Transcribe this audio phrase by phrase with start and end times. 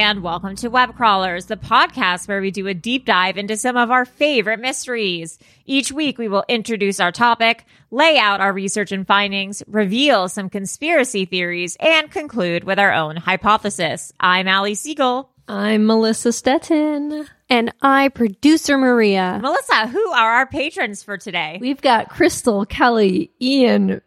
[0.00, 3.76] And welcome to Web Crawlers, the podcast where we do a deep dive into some
[3.76, 5.38] of our favorite mysteries.
[5.66, 10.48] Each week, we will introduce our topic, lay out our research and findings, reveal some
[10.48, 14.10] conspiracy theories, and conclude with our own hypothesis.
[14.18, 15.28] I'm Allie Siegel.
[15.46, 17.28] I'm Melissa Stetten.
[17.50, 19.38] And I, producer Maria.
[19.42, 21.58] Melissa, who are our patrons for today?
[21.60, 24.00] We've got Crystal, Kelly, Ian,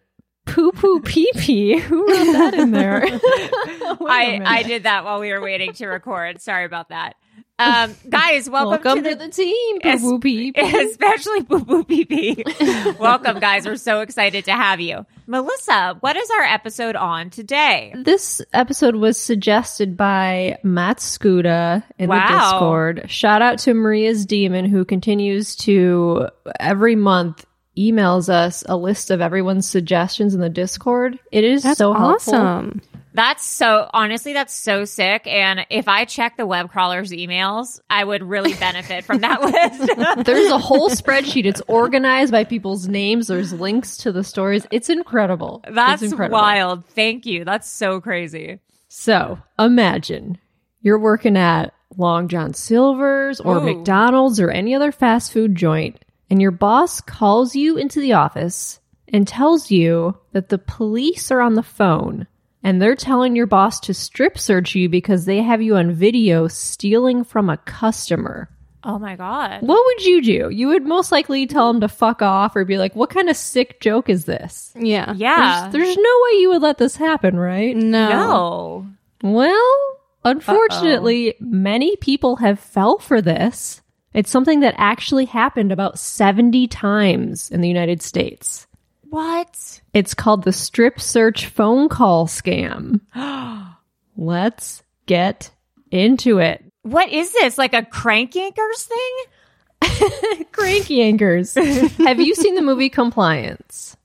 [0.45, 1.77] Poo Poo Pee Pee.
[1.79, 3.03] Who wrote that in there?
[3.05, 6.41] I, I did that while we were waiting to record.
[6.41, 7.15] Sorry about that.
[7.59, 10.77] Um, guys, welcome, Welcome to, to the, the team, Poo Poo Pee Pee.
[10.89, 12.43] especially Boo Boo Pee Pee.
[12.99, 13.65] welcome, guys.
[13.65, 15.05] We're so excited to have you.
[15.27, 17.93] Melissa, what is our episode on today?
[17.95, 22.27] This episode was suggested by Matt Scuda in Wow.
[22.27, 23.05] the Discord.
[23.11, 26.27] Shout out to Maria's Demon, who continues to
[26.59, 27.45] every month
[27.77, 31.17] emails us a list of everyone's suggestions in the Discord.
[31.31, 32.35] It is That's so helpful.
[32.35, 32.81] awesome.
[33.15, 35.27] That's so honestly, that's so sick.
[35.27, 40.25] And if I check the web crawlers emails, I would really benefit from that list.
[40.25, 41.45] There's a whole spreadsheet.
[41.45, 43.27] It's organized by people's names.
[43.27, 44.65] There's links to the stories.
[44.71, 45.63] It's incredible.
[45.69, 46.39] That's it's incredible.
[46.39, 46.85] wild.
[46.87, 47.45] Thank you.
[47.45, 48.59] That's so crazy.
[48.87, 50.39] So imagine
[50.81, 53.61] you're working at Long John Silver's or Ooh.
[53.75, 58.79] McDonald's or any other fast food joint, and your boss calls you into the office
[59.07, 62.27] and tells you that the police are on the phone
[62.63, 66.47] and they're telling your boss to strip search you because they have you on video
[66.47, 68.49] stealing from a customer.
[68.85, 69.61] Oh my God.
[69.61, 70.49] What would you do?
[70.49, 73.37] You would most likely tell them to fuck off or be like, what kind of
[73.37, 74.73] sick joke is this?
[74.75, 75.13] Yeah.
[75.15, 75.69] Yeah.
[75.71, 77.75] There's, there's no way you would let this happen, right?
[77.75, 78.09] No.
[78.09, 78.87] no.
[79.31, 83.81] Well, unfortunately, many people have fell for this.
[84.13, 88.67] It's something that actually happened about 70 times in the United States.
[89.09, 89.81] What?
[89.93, 93.01] It's called the strip search phone call scam.
[94.17, 95.51] Let's get
[95.91, 96.63] into it.
[96.83, 97.57] What is this?
[97.57, 100.45] Like a crank yankers thing?
[100.51, 101.53] Cranky anchors.
[101.97, 103.95] have you seen the movie Compliance?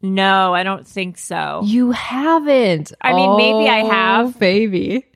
[0.00, 1.62] No, I don't think so.
[1.64, 2.92] You haven't.
[3.00, 4.38] I mean, maybe I Oh, have.
[4.38, 5.06] baby.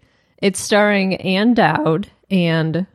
[0.40, 2.86] It's starring Ann Dowd and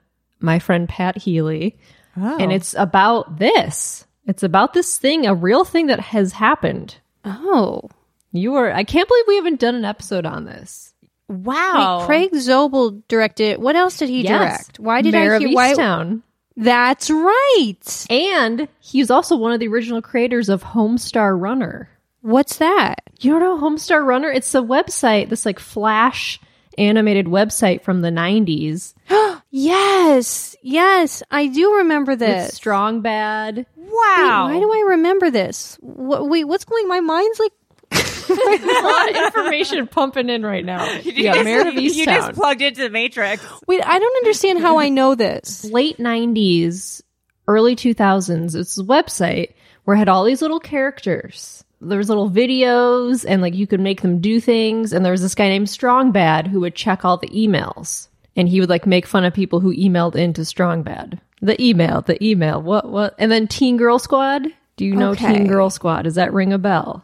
[0.41, 1.77] my friend Pat Healy.
[2.17, 2.37] Oh.
[2.39, 4.05] And it's about this.
[4.27, 6.95] It's about this thing, a real thing that has happened.
[7.25, 7.89] Oh.
[8.31, 10.93] You are, I can't believe we haven't done an episode on this.
[11.27, 11.99] Wow.
[11.99, 13.59] Wait, Craig Zobel directed.
[13.61, 14.29] What else did he Yes.
[14.67, 14.79] direct?
[14.79, 15.53] Why did Mare I of hear?
[15.53, 15.73] Why?
[15.73, 16.21] Easttown.
[16.57, 18.05] That's right.
[18.09, 21.89] And he's also one of the original creators of Homestar Runner.
[22.21, 23.01] What's that?
[23.21, 24.29] You don't know Homestar Runner?
[24.29, 26.39] It's a website, this like flash
[26.77, 28.93] animated website from the 90s.
[29.51, 32.55] Yes, yes, I do remember With this.
[32.55, 33.57] Strong Bad.
[33.57, 34.45] Wait, Wow.
[34.49, 35.77] why do I remember this?
[35.81, 36.87] What, wait, what's going?
[36.87, 37.51] My mind's like.
[38.29, 40.89] a lot of information pumping in right now.
[41.03, 43.45] you, Yeah, just, Mayor of you just plugged into the Matrix.
[43.67, 45.65] Wait, I don't understand how I know this.
[45.65, 47.01] Late 90s,
[47.49, 48.55] early 2000s.
[48.55, 49.51] It's a website
[49.83, 51.65] where it had all these little characters.
[51.81, 54.93] There was little videos and like you could make them do things.
[54.93, 58.47] And there was this guy named Strong Bad who would check all the emails and
[58.49, 61.19] he would like make fun of people who emailed into Strong Bad.
[61.41, 63.15] The email, the email, what, what?
[63.17, 64.47] And then Teen Girl Squad.
[64.77, 65.33] Do you know Okay.
[65.37, 66.03] Teen Girl Squad?
[66.03, 67.03] Does that ring a bell?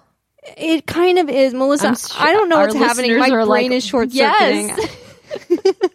[0.55, 1.87] It kind of is, Melissa.
[1.87, 3.11] I'm sure I don't know what's happening.
[3.11, 4.67] listeners My are brain like, is short circuiting.
[4.69, 4.97] Yes.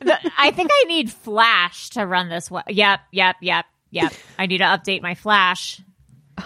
[0.38, 2.50] I think I need Flash to run this.
[2.50, 4.12] Wa- yep, yep, yep, yep.
[4.38, 5.80] I need to update my Flash.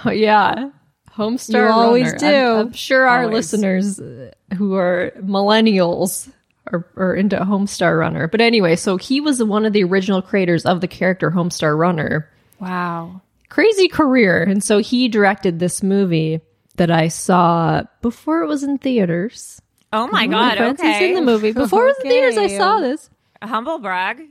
[0.04, 0.70] Oh, yeah.
[1.16, 2.18] Homestar You always Runner.
[2.18, 2.26] do.
[2.26, 3.52] I'm, I'm sure our Always.
[3.52, 6.30] listeners uh, who are millennials
[6.72, 8.28] are, are into Homestar Runner.
[8.28, 12.30] But anyway, so he was one of the original creators of the character Homestar Runner.
[12.60, 13.20] Wow.
[13.48, 14.42] Crazy career.
[14.42, 16.40] And so he directed this movie
[16.76, 19.60] that I saw before it was in theaters.
[19.92, 20.60] Oh my god.
[20.60, 21.10] Okay.
[21.10, 21.52] in the movie.
[21.52, 23.08] Before it was in theaters, I saw this.
[23.42, 24.22] Humble brag.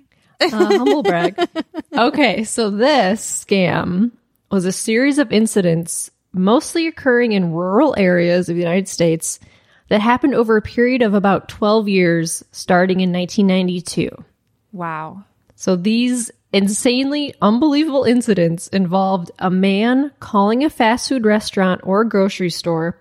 [0.41, 1.37] Uh, humble brag.
[1.93, 4.11] Okay, so this scam
[4.51, 9.39] was a series of incidents mostly occurring in rural areas of the United States
[9.89, 14.09] that happened over a period of about 12 years starting in 1992.
[14.71, 15.23] Wow.
[15.55, 22.49] So these insanely unbelievable incidents involved a man calling a fast food restaurant or grocery
[22.49, 22.99] store,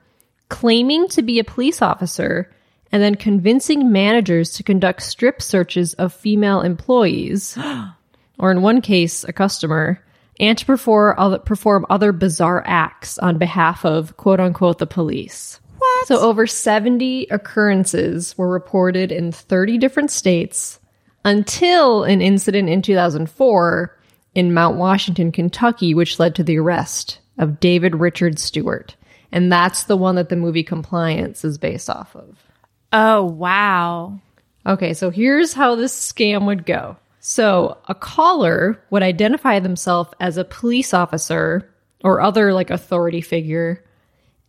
[0.48, 2.50] claiming to be a police officer,
[2.92, 7.58] and then convincing managers to conduct strip searches of female employees,
[8.38, 10.04] or in one case, a customer,
[10.38, 15.60] and to perform other, perform other bizarre acts on behalf of quote unquote the police.
[16.08, 16.18] What?
[16.18, 20.78] So over 70 occurrences were reported in 30 different states
[21.24, 23.98] until an incident in 2004
[24.34, 28.96] in Mount Washington, Kentucky, which led to the arrest of David Richard Stewart.
[29.32, 32.38] And that's the one that the movie Compliance is based off of.
[32.92, 34.20] Oh wow.
[34.66, 36.96] Okay, so here's how this scam would go.
[37.20, 41.70] So a caller would identify themselves as a police officer
[42.02, 43.83] or other like authority figure,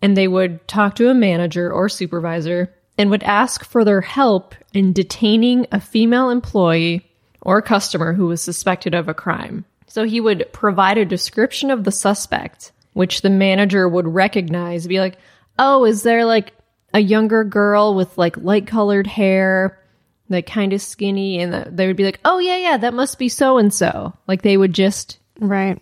[0.06, 4.54] and they would talk to a manager or supervisor and would ask for their help
[4.72, 7.10] in detaining a female employee
[7.42, 9.66] or customer who was suspected of a crime.
[9.88, 15.00] So he would provide a description of the suspect, which the manager would recognize, be
[15.00, 15.18] like,
[15.58, 16.54] oh, is there like
[16.94, 19.82] a younger girl with like light colored hair,
[20.30, 21.40] like kind of skinny?
[21.40, 24.14] And they would be like, oh, yeah, yeah, that must be so and so.
[24.28, 25.82] Like they would just Right.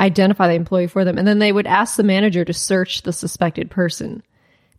[0.00, 1.18] Identify the employee for them.
[1.18, 4.22] And then they would ask the manager to search the suspected person.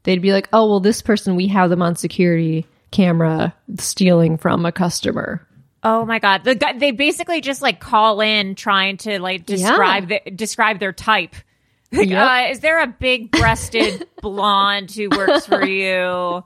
[0.04, 4.66] They'd be like, oh, well, this person, we have them on security camera stealing from
[4.66, 5.46] a customer.
[5.84, 6.44] Oh my god.
[6.44, 10.94] The guy, they basically just like call in trying to like describe the, describe their
[10.94, 11.36] type.
[11.92, 12.28] Like, Yep.
[12.28, 16.44] uh, is there a big breasted blonde who works for you?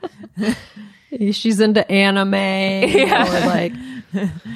[1.31, 2.34] She's into anime.
[2.36, 3.74] Or like,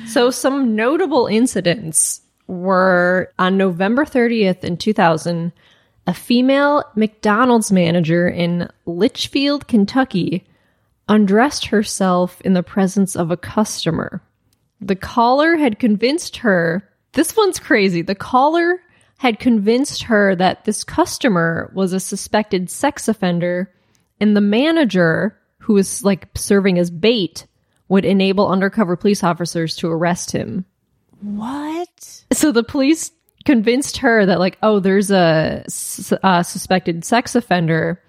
[0.08, 5.52] so some notable incidents were on November 30th in 2000,
[6.06, 10.46] a female McDonald's manager in Leitchfield, Kentucky,
[11.08, 14.22] undressed herself in the presence of a customer.
[14.82, 18.02] The caller had convinced her, this one's crazy.
[18.02, 18.82] The caller
[19.18, 23.74] had convinced her that this customer was a suspected sex offender,
[24.20, 27.48] and the manager, who was like serving as bait,
[27.88, 30.66] would enable undercover police officers to arrest him.
[31.22, 32.23] What?
[32.34, 33.12] So the police
[33.46, 35.64] convinced her that, like, oh, there's a
[36.24, 38.02] uh, suspected sex offender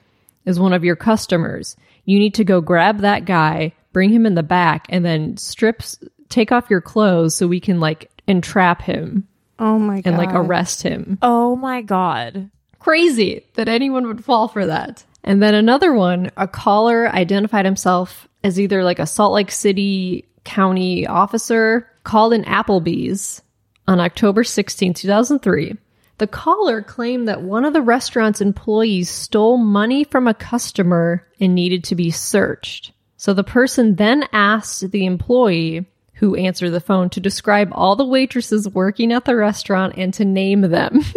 [0.44, 1.76] is one of your customers.
[2.04, 5.98] You need to go grab that guy, bring him in the back, and then strips,
[6.28, 9.26] take off your clothes so we can like entrap him
[9.58, 10.08] Oh my god.
[10.10, 11.18] and like arrest him.
[11.22, 12.50] Oh my god.
[12.78, 15.04] Crazy that anyone would fall for that.
[15.22, 20.26] And then another one, a caller identified himself as either like a Salt Lake City
[20.44, 23.40] County officer, called in Applebee's
[23.86, 25.76] on October 16, 2003.
[26.18, 31.54] The caller claimed that one of the restaurant's employees stole money from a customer and
[31.54, 32.92] needed to be searched.
[33.16, 38.04] So the person then asked the employee who answered the phone to describe all the
[38.04, 41.00] waitresses working at the restaurant and to name them.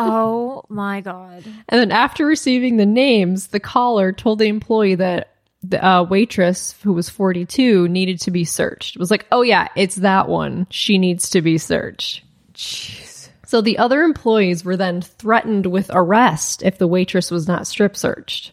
[0.00, 1.42] Oh my god.
[1.68, 5.34] And then after receiving the names, the caller told the employee that
[5.68, 8.96] the uh, waitress, who was 42, needed to be searched.
[8.96, 10.66] It was like, oh yeah, it's that one.
[10.70, 12.22] She needs to be searched.
[12.54, 13.28] Jeez.
[13.46, 17.96] So the other employees were then threatened with arrest if the waitress was not strip
[17.96, 18.52] searched.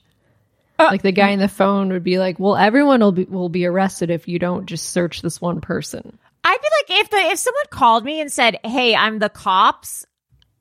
[0.79, 3.65] like the guy in the phone would be like, "Well, everyone will be will be
[3.65, 7.39] arrested if you don't just search this one person." I'd be like, if the if
[7.39, 10.05] someone called me and said, "Hey, I'm the cops,"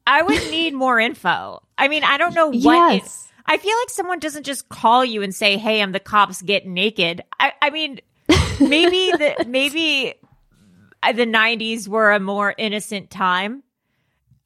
[0.07, 1.63] I would need more info.
[1.77, 2.95] I mean, I don't know what.
[2.95, 3.33] it- Yes.
[3.47, 6.41] I feel like someone doesn't just call you and say, "Hey, I'm the cops.
[6.43, 8.01] Get naked." I, I mean,
[8.61, 10.15] maybe the maybe
[11.03, 13.63] uh, the '90s were a more innocent time.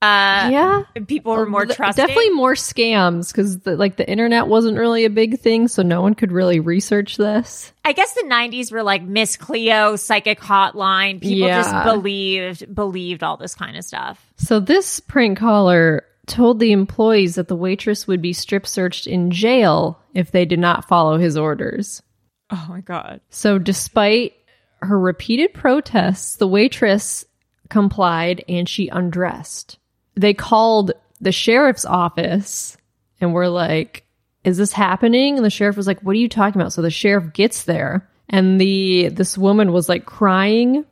[0.00, 0.82] Uh, yeah.
[1.08, 2.06] people were more Th- trusting.
[2.06, 6.02] Definitely more scams because the, like the internet wasn't really a big thing, so no
[6.02, 7.72] one could really research this.
[7.84, 11.20] I guess the '90s were like Miss Cleo, psychic hotline.
[11.20, 11.62] People Yeah.
[11.62, 14.24] just believed believed all this kind of stuff.
[14.36, 19.30] So this prank caller told the employees that the waitress would be strip searched in
[19.30, 22.02] jail if they did not follow his orders.
[22.50, 23.20] Oh my god.
[23.30, 24.34] So despite
[24.80, 27.24] her repeated protests, the waitress
[27.68, 29.78] complied and she undressed.
[30.14, 32.76] They called the sheriff's office
[33.20, 34.04] and were like,
[34.44, 36.90] "Is this happening?" And the sheriff was like, "What are you talking about?" So the
[36.90, 40.84] sheriff gets there and the this woman was like crying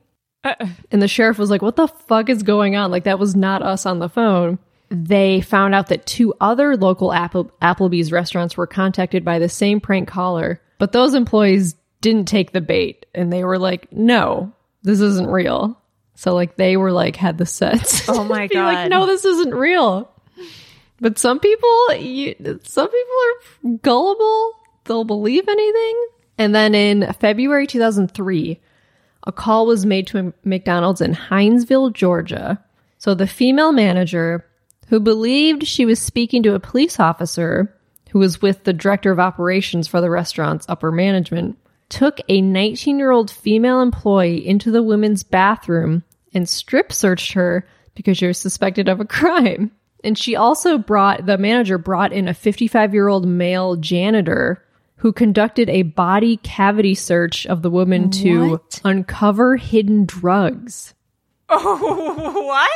[0.46, 0.68] uh-uh.
[0.92, 2.90] and the sheriff was like, What the fuck is going on?
[2.92, 4.58] Like, that was not us on the phone.
[4.88, 9.80] They found out that two other local Apple- Applebee's restaurants were contacted by the same
[9.80, 14.52] prank caller, but those employees didn't take the bait and they were like, No,
[14.82, 15.80] this isn't real.
[16.14, 18.08] So, like, they were like, had the sets.
[18.08, 20.10] Oh my Be like, No, this isn't real.
[20.98, 24.52] But some people, you, some people are gullible.
[24.84, 26.06] They'll believe anything.
[26.38, 28.60] And then in February 2003,
[29.26, 32.62] a call was made to a McDonald's in Hinesville, Georgia.
[32.98, 34.46] So the female manager,
[34.86, 37.74] who believed she was speaking to a police officer
[38.10, 42.98] who was with the director of operations for the restaurant's upper management, took a 19
[42.98, 46.02] year old female employee into the women's bathroom
[46.34, 49.70] and strip searched her because she was suspected of a crime.
[50.04, 54.62] And she also brought, the manager brought in a 55 year old male janitor
[54.96, 60.94] who conducted a body cavity search of the woman to uncover hidden drugs.
[61.48, 62.70] Oh, what?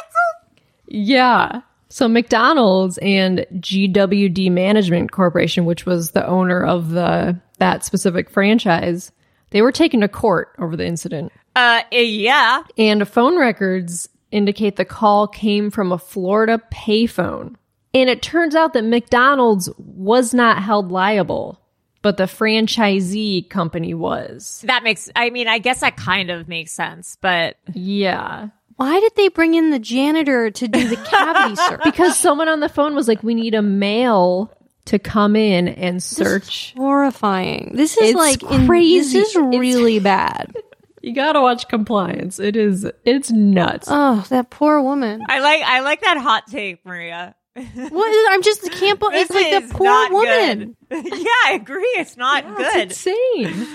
[0.86, 1.62] Yeah.
[1.90, 9.12] So McDonald's and GWD Management Corporation, which was the owner of the that specific franchise,
[9.50, 11.32] they were taken to court over the incident.
[11.56, 12.62] Uh, yeah.
[12.78, 17.56] And phone records indicate the call came from a Florida payphone.
[17.92, 21.60] And it turns out that McDonald's was not held liable,
[22.02, 24.62] but the franchisee company was.
[24.64, 25.10] That makes.
[25.16, 28.50] I mean, I guess that kind of makes sense, but Yeah.
[28.80, 31.80] Why did they bring in the janitor to do the cavity search?
[31.84, 34.56] Because someone on the phone was like, we need a male
[34.86, 36.72] to come in and search.
[36.78, 37.72] horrifying.
[37.74, 39.18] This is It's like in- crazy.
[39.18, 40.56] this is It's- really bad.
[41.02, 42.38] You gotta watch compliance.
[42.38, 43.88] It is, it's nuts.
[43.90, 45.22] Oh, that poor woman.
[45.28, 45.62] I like.
[45.62, 47.34] I like that hot take, Maria.
[47.54, 50.76] What is, I'm just can't believe it's like is that poor woman.
[50.90, 51.84] yeah, I agree.
[51.96, 52.90] It's not good.
[52.90, 53.66] It's insane.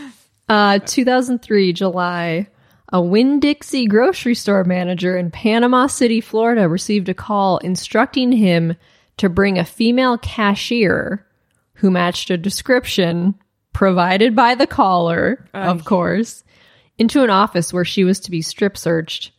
[0.49, 2.47] Uh, 2003, July,
[2.95, 8.77] a Winn Dixie grocery store manager in Panama City, Florida, received a call instructing him
[9.17, 11.27] to bring a female cashier
[11.73, 13.35] who matched a description
[13.73, 16.45] provided by the caller, of course,
[16.97, 19.33] into an office where she was to be strip searched.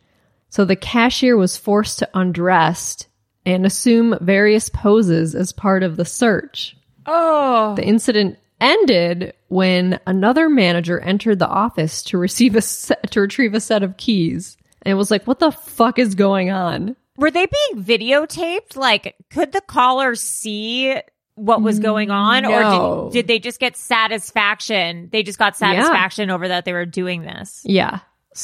[0.50, 3.06] So the cashier was forced to undress
[3.46, 6.76] and assume various poses as part of the search.
[7.06, 13.20] oh, The incident ended when another manager entered the office to receive a set, to
[13.20, 14.56] retrieve a set of keys.
[14.82, 16.96] And it was like, what the fuck is going on?
[17.16, 18.76] were they being videotaped?
[18.76, 20.94] Like, could the caller see
[21.34, 23.06] what was going on, No.
[23.06, 25.08] or did, did they just get satisfaction?
[25.12, 27.62] They just got satisfaction over that they were doing this.
[27.64, 28.00] Yeah.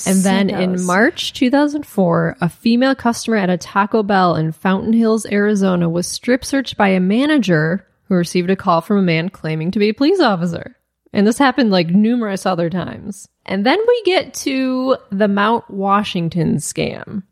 [0.06, 5.26] And then in March 2004, a female customer at a Taco Bell in Fountain Hills,
[5.26, 9.70] Arizona was strip searched by a manager who received a call from a man claiming
[9.70, 10.76] to be a police officer.
[11.12, 13.28] And this happened like numerous other times.
[13.44, 17.22] And then we get to the Mount Washington scam.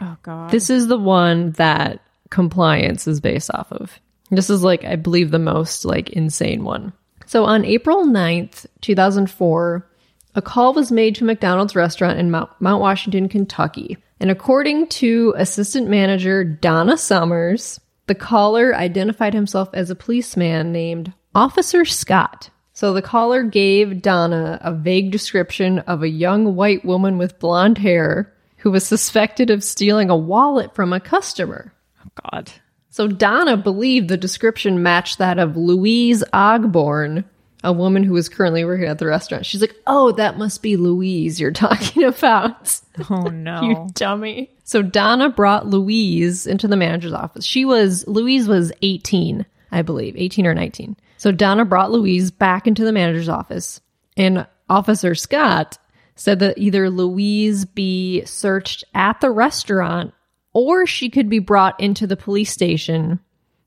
[0.00, 0.50] Oh God.
[0.50, 2.00] This is the one that
[2.30, 3.98] compliance is based off of.
[4.30, 6.92] This is like, I believe, the most like insane one.
[7.26, 9.88] So on April 9th, 2004,
[10.34, 13.96] a call was made to a McDonald's restaurant in Mount, Mount Washington, Kentucky.
[14.20, 21.12] And according to assistant manager Donna Summers, the caller identified himself as a policeman named
[21.34, 22.50] Officer Scott.
[22.72, 27.78] So the caller gave Donna a vague description of a young white woman with blonde
[27.78, 31.72] hair who was suspected of stealing a wallet from a customer.
[32.04, 32.50] Oh, God.
[32.90, 37.24] So Donna believed the description matched that of Louise Ogborn,
[37.64, 39.44] a woman who was currently working at the restaurant.
[39.46, 42.80] She's like, "Oh, that must be Louise you're talking about."
[43.10, 43.60] Oh no.
[43.62, 44.52] you dummy.
[44.62, 47.44] So Donna brought Louise into the manager's office.
[47.44, 50.96] She was Louise was 18, I believe, 18 or 19.
[51.16, 53.80] So Donna brought Louise back into the manager's office,
[54.16, 55.76] and Officer Scott
[56.14, 60.14] said that either Louise be searched at the restaurant
[60.52, 63.18] or she could be brought into the police station,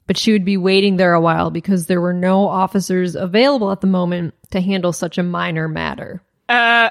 [0.07, 3.81] but she would be waiting there a while because there were no officers available at
[3.81, 6.21] the moment to handle such a minor matter.
[6.49, 6.89] uh,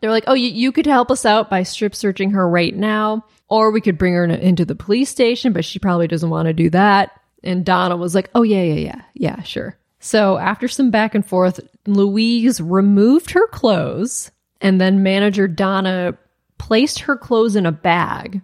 [0.00, 3.24] They're like, oh, you, you could help us out by strip searching her right now,
[3.48, 6.46] or we could bring her in- into the police station, but she probably doesn't want
[6.46, 7.10] to do that.
[7.42, 9.78] And Donna was like, oh, yeah, yeah, yeah, yeah, sure.
[10.00, 14.30] So after some back and forth, Louise removed her clothes
[14.62, 16.16] and then manager Donna
[16.58, 18.40] placed her clothes in a bag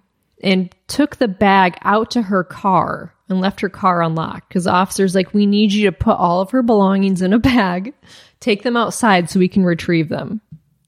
[0.47, 4.49] and took the bag out to her car and left her car unlocked.
[4.49, 7.93] Because officers like we need you to put all of her belongings in a bag
[8.39, 10.41] take them outside so we can retrieve them.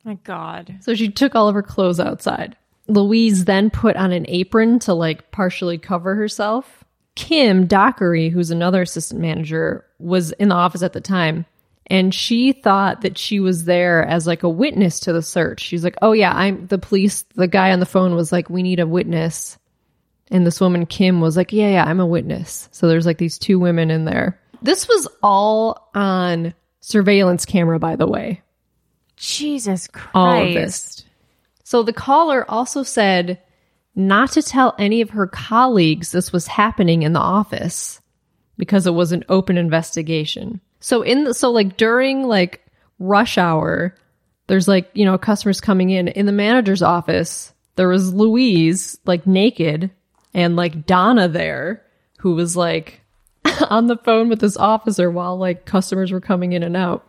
[0.05, 0.79] My God.
[0.81, 2.57] so she took all of her clothes outside.
[2.87, 6.85] Louise then put on an apron to like partially cover herself.
[7.17, 11.45] Kim dockery who's another assistant manager was in the office at the time
[11.91, 15.85] and she thought that she was there as like a witness to the search she's
[15.85, 18.81] like oh yeah i'm the police the guy on the phone was like we need
[18.81, 19.59] a witness
[20.31, 22.69] and this woman, Kim, was like, Yeah, yeah, I'm a witness.
[22.73, 24.41] So there's like these two women in there.
[24.63, 28.43] This was all on surveillance camera, by the way.
[29.17, 30.15] Jesus Christ.
[30.15, 31.05] All of this.
[31.65, 33.41] So the caller also said
[33.95, 38.01] not to tell any of her colleagues this was happening in the office
[38.57, 40.61] because it was an open investigation.
[40.81, 42.65] So in the, so like during like
[42.99, 43.95] rush hour,
[44.47, 47.53] there's like, you know, customers coming in in the manager's office.
[47.77, 49.91] There was Louise like naked
[50.35, 51.85] and like Donna there
[52.19, 53.01] who was like
[53.71, 57.07] on the phone with this officer while like customers were coming in and out.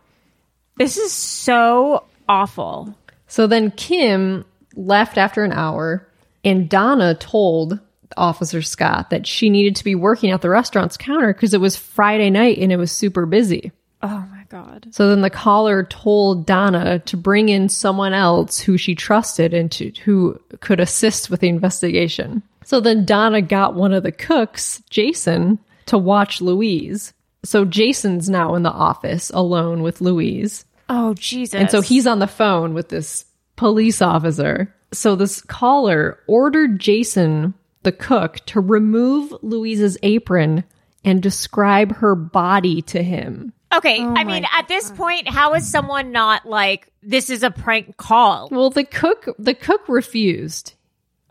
[0.76, 2.94] This is so awful.
[3.26, 6.08] So then Kim left after an hour,
[6.44, 7.78] and Donna told
[8.16, 11.76] Officer Scott that she needed to be working at the restaurant's counter because it was
[11.76, 13.72] Friday night and it was super busy.
[14.02, 14.88] Oh my God.
[14.92, 19.70] So then the caller told Donna to bring in someone else who she trusted and
[19.72, 22.42] to, who could assist with the investigation.
[22.64, 27.12] So then Donna got one of the cooks, Jason, to watch Louise.
[27.44, 30.64] So Jason's now in the office alone with Louise.
[30.88, 31.54] Oh, Jesus.
[31.54, 33.24] And so he's on the phone with this
[33.56, 34.74] police officer.
[34.92, 40.64] So this caller ordered Jason, the cook, to remove Louise's apron
[41.04, 43.52] and describe her body to him.
[43.72, 47.50] Okay, oh I mean, at this point, how is someone not like, this is a
[47.50, 48.48] prank call?
[48.50, 50.74] Well, the cook the cook refused.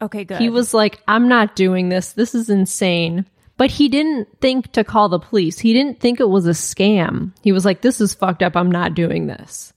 [0.02, 0.40] Okay, good.
[0.40, 2.14] He was like, "I'm not doing this.
[2.14, 3.26] This is insane."
[3.58, 5.60] But he didn't think to call the police.
[5.60, 7.34] He didn't think it was a scam.
[7.44, 8.56] He was like, "This is fucked up.
[8.56, 9.74] I'm not doing this."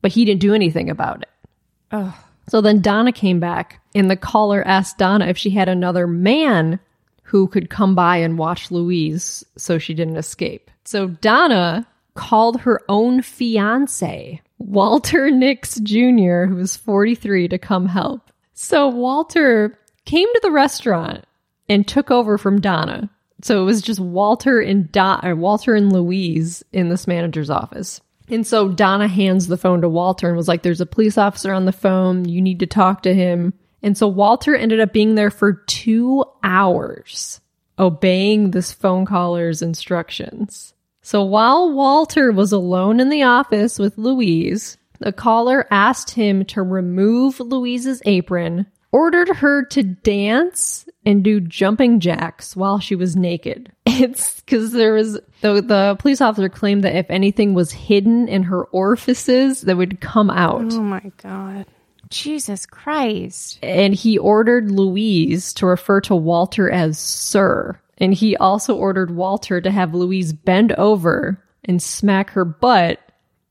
[0.00, 2.12] But he didn't do anything about it.
[2.48, 6.78] So then Donna came back, and the caller asked Donna if she had another man
[7.22, 10.70] who could come by and watch Louise so she didn't escape.
[10.84, 18.30] So Donna called her own fiance, Walter Nix Jr., who was 43, to come help.
[18.54, 21.24] So Walter came to the restaurant
[21.68, 23.10] and took over from Donna.
[23.42, 28.00] So it was just Walter and Don, uh, Walter and Louise in this manager's office.
[28.28, 31.52] And so Donna hands the phone to Walter and was like, There's a police officer
[31.52, 32.26] on the phone.
[32.26, 33.52] You need to talk to him.
[33.86, 37.40] And so Walter ended up being there for two hours,
[37.78, 40.74] obeying this phone caller's instructions.
[41.02, 46.62] So while Walter was alone in the office with Louise, the caller asked him to
[46.62, 53.70] remove Louise's apron, ordered her to dance and do jumping jacks while she was naked.
[53.86, 58.42] It's because there was the, the police officer claimed that if anything was hidden in
[58.42, 60.74] her orifices, that would come out.
[60.74, 61.66] Oh my god.
[62.10, 63.58] Jesus Christ.
[63.62, 67.78] and he ordered Louise to refer to Walter as Sir.
[67.98, 73.00] And he also ordered Walter to have Louise bend over and smack her butt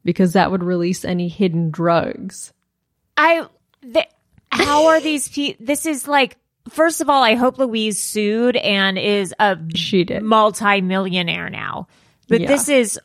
[0.04, 2.54] because that would release any hidden drugs.
[3.18, 3.48] I,
[3.82, 4.06] th-
[4.52, 5.65] how are these people?
[5.65, 6.38] This is like,
[6.70, 10.22] first of all, I hope Louise sued and is a She did.
[10.24, 11.88] multi-millionaire now.
[12.28, 12.48] But Yeah.
[12.48, 13.00] this is,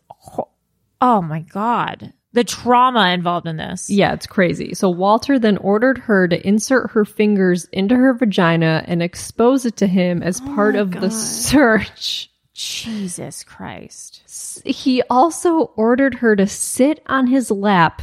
[1.00, 2.12] oh my God.
[2.32, 3.90] The trauma involved in this.
[3.90, 4.74] Yeah, it's crazy.
[4.74, 9.76] So Walter then ordered her to insert her fingers into her vagina and expose it
[9.78, 12.30] to him as oh part of the search.
[12.54, 14.62] Jesus Christ.
[14.64, 18.02] He also ordered her to sit on his lap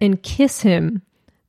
[0.00, 1.02] and kiss him.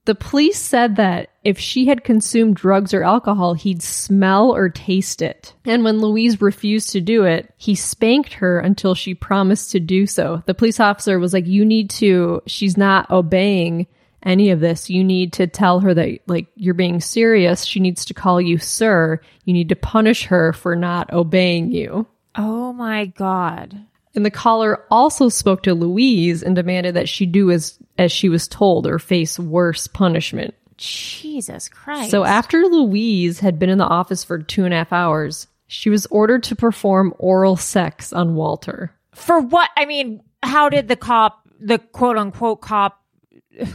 [0.06, 5.22] The police said that if she had consumed drugs or alcohol, he'd smell or taste
[5.22, 5.54] it.
[5.66, 10.06] And when Louise refused to do it, he spanked her until she promised to do
[10.06, 10.44] so.
[10.46, 13.88] The police officer was like, You need to, she's not obeying
[14.22, 14.90] any of this.
[14.90, 17.64] You need to tell her that, like, you're being serious.
[17.64, 19.20] She needs to call you sir.
[19.44, 22.08] You need to punish her for not obeying you.
[22.36, 23.86] Oh my God.
[24.16, 28.30] And the caller also spoke to Louise and demanded that she do as as she
[28.30, 30.54] was told or face worse punishment.
[30.78, 32.12] Jesus Christ.
[32.12, 35.90] So after Louise had been in the office for two and a half hours, she
[35.90, 38.92] was ordered to perform oral sex on Walter.
[39.14, 39.70] for what?
[39.78, 43.02] I mean, how did the cop, the quote unquote cop,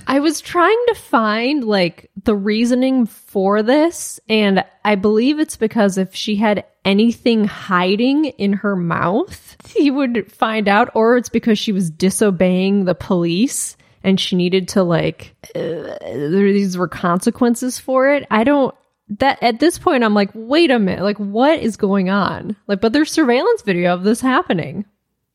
[0.07, 5.99] I was trying to find like the reasoning for this, and I believe it's because
[5.99, 11.59] if she had anything hiding in her mouth, he would find out, or it's because
[11.59, 18.11] she was disobeying the police and she needed to like uh, these were consequences for
[18.15, 18.27] it.
[18.31, 18.75] I don't
[19.19, 22.57] that at this point I'm like, wait a minute, like what is going on?
[22.67, 24.85] Like, but there's surveillance video of this happening.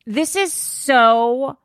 [0.06, 1.58] This is so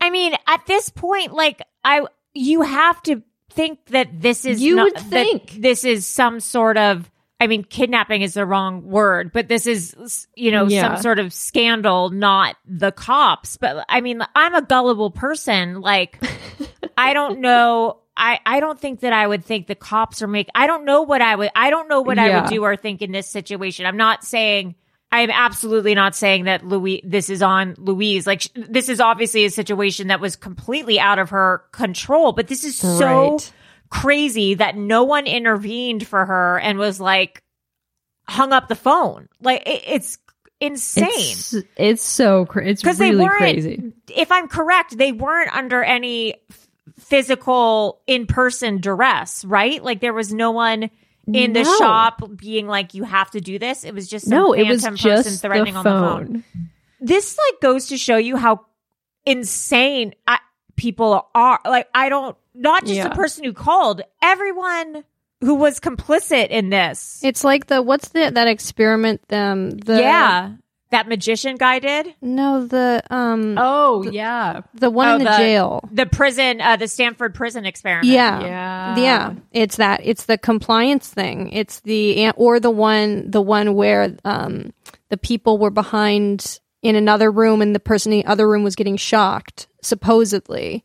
[0.00, 4.76] I mean, at this point, like I you have to think that this is You
[4.76, 5.50] not, would think.
[5.52, 7.10] this is some sort of
[7.42, 10.82] I mean, kidnapping is the wrong word, but this is, you know, Yeah.
[10.82, 13.56] some sort of scandal, not the cops.
[13.56, 15.80] But I mean, I'm a gullible person.
[15.80, 16.18] Like,
[16.98, 18.00] I don't know.
[18.14, 20.50] I, I don't think that I would think the cops are make.
[20.54, 21.50] I don't know what I would.
[21.56, 23.86] I don't know what I would do or think in this situation.
[23.86, 24.74] I'm not saying.
[25.12, 27.02] I'm absolutely not saying that Louis.
[27.04, 28.26] This is on Louise.
[28.26, 32.32] Like this is obviously a situation that was completely out of her control.
[32.32, 33.52] But this is so Right.
[33.90, 37.42] crazy that no one intervened for her and was like
[38.28, 39.28] hung up the phone.
[39.42, 40.18] Like it, it's
[40.60, 41.08] insane.
[41.08, 43.92] It's, it's so cra- it's really they weren't, crazy.
[44.14, 46.34] if I'm correct, they weren't under any
[47.00, 49.82] physical in person duress, right?
[49.82, 50.90] Like there was no one
[51.34, 54.52] in the shop being like, "You have to do this." It was just some No,
[54.52, 56.26] it was just threatening the on the phone.
[56.26, 56.44] phone.
[57.00, 58.66] This like goes to show you how
[59.26, 60.38] insane I,
[60.76, 61.60] people are.
[61.64, 63.08] Like I don't, not just Yeah.
[63.08, 65.04] the person who called, everyone
[65.40, 67.20] who was complicit in this.
[67.22, 70.52] It's like the what's the that experiment um the yeah,
[70.90, 72.14] that magician guy did.
[72.20, 75.88] no the um Oh yeah, the one Oh, in the, jail.
[75.92, 78.08] the prison, uh, the Stanford prison experiment.
[78.08, 78.40] Yeah.
[78.42, 78.96] Yeah.
[78.98, 79.34] Yeah.
[79.52, 80.00] It's that.
[80.04, 81.50] It's the compliance thing.
[81.52, 84.72] It's the or the one the one where um
[85.08, 88.74] the people were behind in another room and the person in the other room was
[88.74, 90.84] getting shocked, supposedly.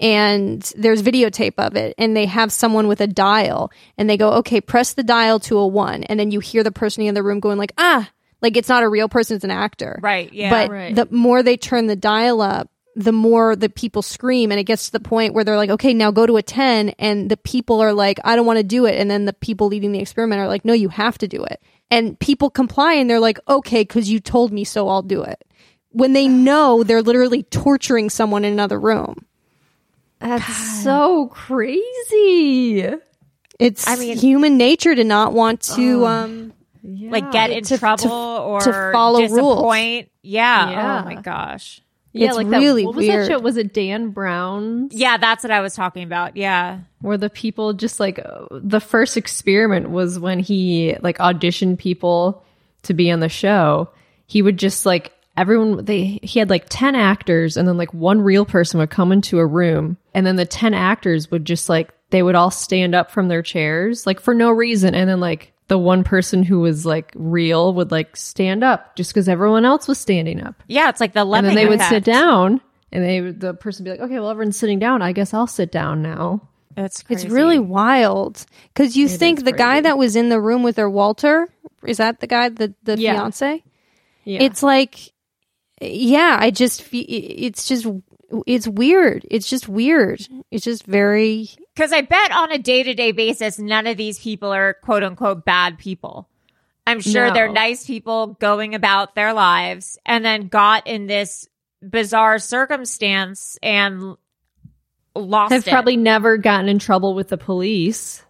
[0.00, 4.32] And there's videotape of it and they have someone with a dial and they go,
[4.34, 7.20] Okay, press the dial to a one and then you hear the person in the
[7.20, 8.08] other room going like, ah,
[8.42, 9.98] like it's not a real person, it's an actor.
[10.02, 10.50] Right, yeah.
[10.50, 10.94] But Right.
[10.94, 14.86] the more they turn the dial up, the more the people scream and it gets
[14.86, 17.80] to the point where they're like, okay, now go to a 10 and the people
[17.80, 18.98] are like, I don't want to do it.
[18.98, 21.62] And then the people leading the experiment are like, no, you have to do it.
[21.90, 25.42] And people comply and they're like, okay, cause you told me so, I'll do it.
[25.92, 29.24] When they know they're literally torturing someone in another room.
[30.18, 32.92] That's so crazy.
[33.58, 37.78] It's I mean- human nature to not want to, um, like get in To- to-
[37.78, 39.30] trouble or to follow rules.
[39.32, 40.08] disappoint.
[40.22, 40.70] Yeah.
[40.70, 41.00] Yeah.
[41.02, 41.82] Oh my gosh.
[42.12, 43.22] Yeah, It's like really that, what was weird.
[43.22, 43.38] that show?
[43.38, 44.88] Was it Derren Brown?
[44.90, 46.36] Yeah, that's what I was talking about.
[46.36, 46.80] Yeah.
[47.00, 52.42] where the people just like uh, the first experiment was when he like auditioned people
[52.82, 53.88] to be on the show
[54.26, 58.20] he would just like everyone they he had like 10 actors and then like one
[58.22, 61.90] real person would come into a room and then the 10 actors would just like
[62.10, 65.52] they would all stand up from their chairs like for no reason and then like
[65.70, 69.86] the one person who was like real would like stand up just because everyone else
[69.88, 71.90] was standing up Yeah, it's like the and then they would effect.
[71.90, 72.60] sit down
[72.92, 75.46] and they the person would be like okay well everyone's sitting down i guess i'll
[75.46, 76.42] sit down now
[76.76, 78.44] It's it's really wild.
[78.74, 81.46] Cause you think is the guy that was in the room with her, Walter,
[81.86, 83.14] is that the guy, the, the Yeah.
[83.14, 83.62] fiance?
[84.24, 85.12] yeah it's like
[85.80, 86.98] yeah i just fe-
[87.46, 87.86] it's just
[88.46, 91.48] it's weird it's just weird it's just very
[91.80, 95.02] Because I bet on a day to day basis, none of these people are quote
[95.02, 96.28] unquote bad people.
[96.86, 97.32] I'm sure No.
[97.32, 101.48] they're nice people going about their lives and then got in this
[101.80, 104.18] bizarre circumstance and
[105.16, 105.70] lost have it.
[105.70, 108.22] probably never gotten in trouble with the police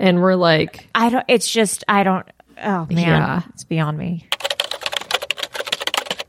[0.00, 2.26] and we're like I don't, it's just, I don't,
[2.60, 3.42] oh man, Yeah.
[3.50, 4.26] it's beyond me.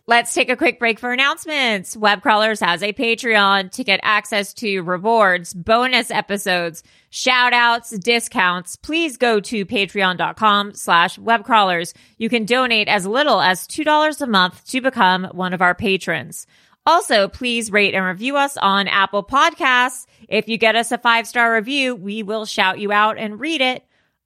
[0.10, 1.96] Let's take a quick break for announcements.
[1.96, 8.76] Webcrawlers has a Patreon to get access to rewards, bonus episodes, shout outs, discounts.
[8.76, 11.94] Please go to patreon.com slash webcrawlers.
[12.18, 16.48] You can donate as little as $2 a month to become one of our patrons.
[16.88, 20.08] Also, please rate and review us on Apple Podcasts.
[20.28, 23.62] If you get us a five star review, we will shout you out and read
[23.62, 23.86] it.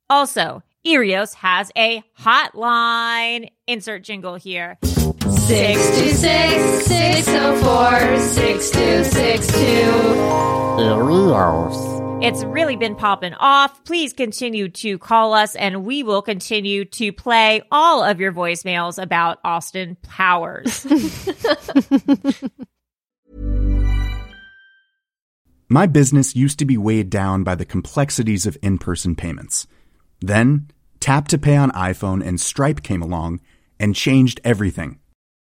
[0.10, 3.50] Also, Erios has a hotline.
[3.67, 4.78] Insert jingle here.
[5.48, 9.66] 626 604 6262.
[12.22, 13.84] It's really been popping off.
[13.84, 18.98] Please continue to call us and we will continue to play all of your voicemails
[19.02, 20.88] about Austin Powers.
[25.68, 29.68] My business used to be weighed down by the complexities of in person payments.
[30.22, 30.70] Then,
[31.02, 33.42] Tap to Pay on iPhone and Stripe came along
[33.78, 35.00] and changed everything.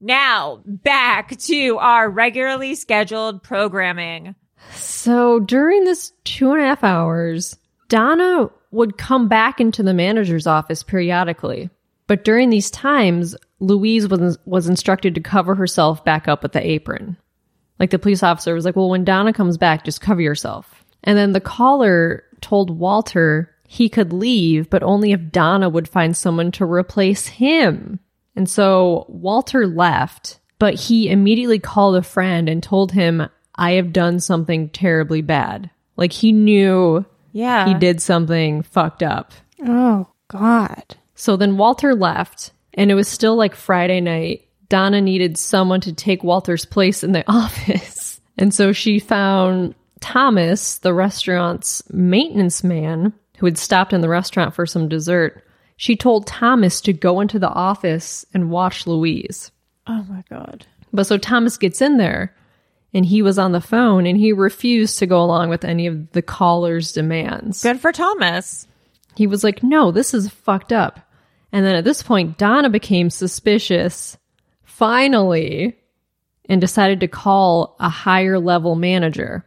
[0.00, 4.34] Now, back to our regularly scheduled programming.
[4.72, 7.56] So during this two and a half hours,
[7.88, 11.70] Donna would come back into the manager's office periodically.
[12.06, 16.66] But during these times, Louise was, was instructed to cover herself back up with the
[16.66, 17.16] apron.
[17.78, 20.84] Like the police officer was like, well, when Donna comes back, just cover yourself.
[21.04, 26.16] And then the caller told Walter he could leave, but only if Donna would find
[26.16, 28.00] someone to replace him.
[28.36, 33.92] And so Walter left, but he immediately called a friend and told him, I have
[33.92, 35.70] done something terribly bad.
[35.96, 37.66] Like he knew Yeah.
[37.66, 39.32] he did something fucked up.
[39.66, 40.96] Oh, God.
[41.14, 44.46] So then Walter left, and it was still like Friday night.
[44.70, 48.20] Donna needed someone to take Walter's place in the office.
[48.38, 54.54] And so she found Thomas, the restaurant's maintenance man, who had stopped in the restaurant
[54.54, 55.44] for some dessert.
[55.80, 59.50] She told Thomas to go into the office and watch Louise.
[59.86, 60.66] Oh my God.
[60.92, 62.36] But so Thomas gets in there
[62.92, 66.12] and he was on the phone and he refused to go along with any of
[66.12, 67.62] the caller's demands.
[67.62, 68.66] Good for Thomas.
[69.16, 71.00] He was like, no, this is fucked up.
[71.50, 74.18] And then at this point, Donna became suspicious
[74.64, 75.78] finally
[76.44, 79.46] and decided to call a higher level manager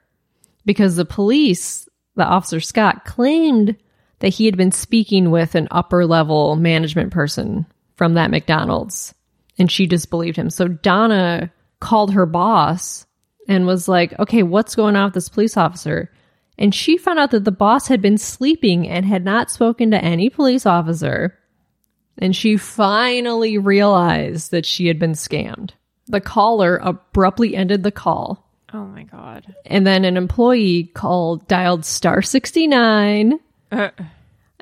[0.66, 3.76] because the police, the officer Scott, claimed
[4.24, 7.66] that he had been speaking with an upper level management person
[7.98, 9.14] from that McDonald's
[9.60, 10.50] and she disbelieved him.
[10.50, 13.06] So Donna called her boss
[13.50, 16.10] and was like, okay, what's going on with this police officer?
[16.58, 20.02] And she found out that the boss had been sleeping and had not spoken to
[20.02, 21.38] any police officer.
[22.18, 25.72] And she finally realized that she had been scammed.
[26.08, 28.50] The caller abruptly ended the call.
[28.72, 29.54] Oh my God.
[29.66, 33.40] And then an employee called, dialed star 69,
[33.74, 33.90] uh,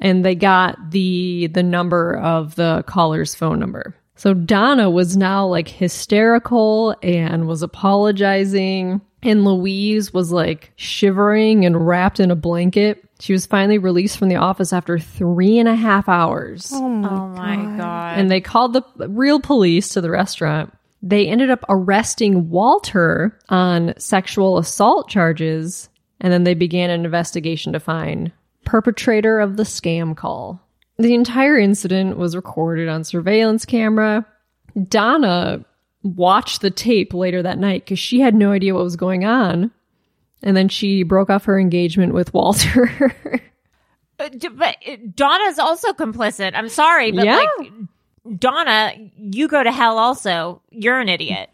[0.02, 3.96] and they got the the number of the caller's phone number.
[4.16, 9.02] So Donna was now like hysterical and was apologizing.
[9.24, 13.04] And Louise was like shivering and wrapped in a blanket.
[13.20, 16.72] She was finally released from the office after three and a half hours.
[16.74, 18.18] Oh my, Oh my God.
[18.18, 20.74] And they called the real police to the restaurant.
[21.04, 25.90] They ended up arresting Walter on sexual assault charges.
[26.20, 28.32] And then they began an investigation to find
[28.66, 30.62] perpetrator of the scam call.
[30.98, 34.26] The entire incident was recorded on surveillance camera.
[34.88, 35.66] Donna
[36.04, 39.72] watched the tape later that night because she had no idea what was going on.
[40.44, 43.16] And then she broke off her engagement with Walter.
[44.20, 46.52] Uh, but uh, Donna's also complicit.
[46.54, 47.38] I'm sorry, but Yeah.
[47.38, 50.62] like Donna, you go to hell also.
[50.70, 51.50] You're an idiot.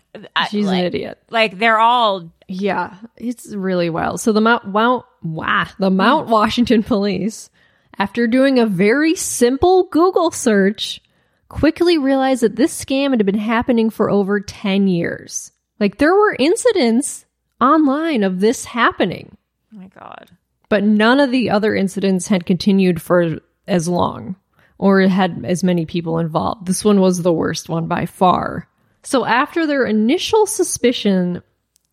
[0.49, 1.17] She's like- an idiot.
[1.29, 4.21] Like they're all Yeah, it's really wild.
[4.21, 6.31] So the Mount, Mount, wow, the Mount mm.
[6.31, 7.49] Washington police,
[7.97, 11.01] after doing a very simple Google search,
[11.49, 15.51] quickly realized that this scam had been happening for over 10 years.
[15.79, 17.25] Like there were incidents
[17.59, 19.37] online of this happening,
[19.73, 20.31] Oh my god.
[20.69, 24.35] but none of the other incidents had continued for as long
[24.77, 26.65] or had as many people involved.
[26.65, 28.67] This one was the worst one by far.
[29.03, 31.41] So after their initial suspicion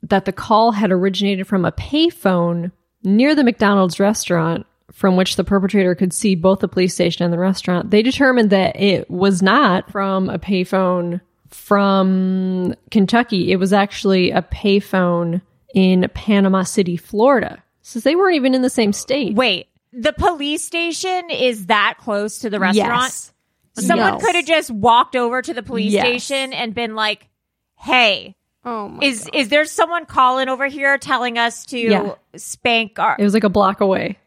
[0.08, 5.44] that the call had originated from a payphone near the McDonald's restaurant from which the
[5.44, 7.90] perpetrator could see both the police station and the restaurant.
[7.90, 13.50] They determined that it was not from a payphone from Kentucky.
[13.52, 15.40] It was actually a payphone
[15.74, 17.62] in Panama City, Florida.
[17.82, 19.34] Since they weren't even in the same state.
[19.34, 23.02] Wait, the police station is that close to the restaurant?
[23.02, 23.32] Yes.
[23.76, 24.24] Someone Yes.
[24.24, 26.04] could have just walked over to the police Yes.
[26.06, 27.28] station and been like,
[27.76, 32.14] "Hey, Oh my is is there someone calling over here telling us to Yeah.
[32.37, 34.18] spank our It was like a block away.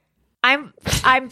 [0.43, 0.73] I'm
[1.03, 1.29] I'm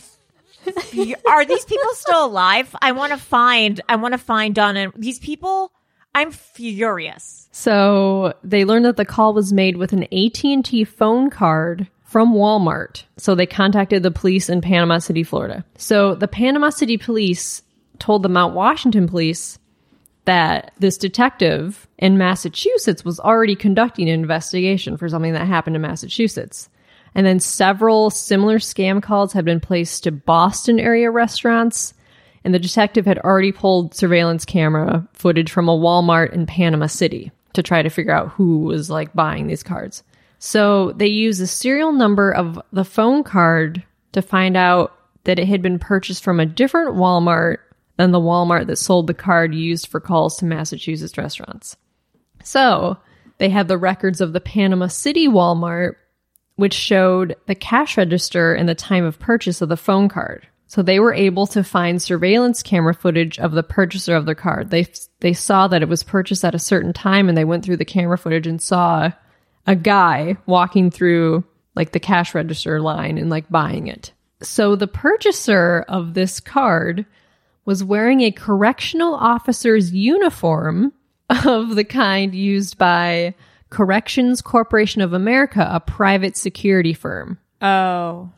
[1.28, 2.76] are these people still alive?
[2.82, 4.92] I want to find I want to find Donna.
[4.96, 5.72] These people,
[6.16, 7.48] I'm furious.
[7.52, 13.04] So they learned that the call was made with an AT&T phone card from Walmart.
[13.18, 15.64] So they contacted the police in Panama City, Florida.
[15.78, 17.62] So the Panama City police
[18.00, 19.60] told the Mount Washington police
[20.26, 25.82] that this detective in Massachusetts was already conducting an investigation for something that happened in
[25.82, 26.70] Massachusetts.
[27.14, 31.94] And then several similar scam calls had been placed to Boston area restaurants.
[32.44, 37.32] And the detective had already pulled surveillance camera footage from a Walmart in Panama City
[37.54, 40.04] to try to figure out who was like buying these cards.
[40.40, 45.48] So they used the serial number of the phone card to find out that it
[45.48, 47.58] had been purchased from a different Walmart
[47.98, 51.78] than the Walmart that sold the card used for calls to Massachusetts restaurants.
[52.44, 52.98] So
[53.38, 55.96] they had the records of the Panama City Walmart,
[56.56, 60.48] which showed the cash register and the time of purchase of the phone card.
[60.68, 64.72] So they were able to find surveillance camera footage of the purchaser of the card.
[64.72, 64.88] They
[65.20, 67.86] they saw that it was purchased at a certain time and they went through the
[67.86, 69.12] camera footage and saw
[69.68, 71.44] a guy walking through
[71.76, 74.12] like the cash register line and like buying it.
[74.42, 77.06] So the purchaser of this card
[77.66, 80.94] was wearing a correctional officer's uniform
[81.46, 83.34] of the kind used by
[83.70, 87.40] Corrections Corporation of America, a private security firm.
[87.62, 88.30] Oh.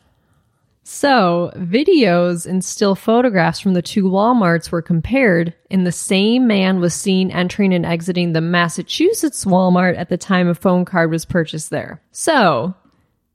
[0.90, 6.80] So, videos and still photographs from the two Walmarts were compared, and the same man
[6.80, 11.26] was seen entering and exiting the Massachusetts Walmart at the time a phone card was
[11.26, 12.02] purchased there.
[12.14, 12.74] So,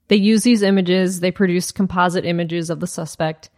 [0.07, 3.51] they used these images, they produced composite images of the suspect.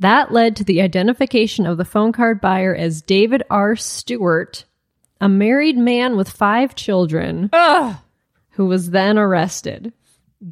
[0.00, 3.76] That led to the identification of the phone card buyer as David R.
[3.76, 4.64] Stewart,
[5.20, 7.96] a married man with five children, Ugh.
[8.52, 9.92] who was then arrested.